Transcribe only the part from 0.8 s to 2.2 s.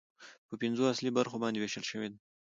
اصلي برخو باندې ويشلې ده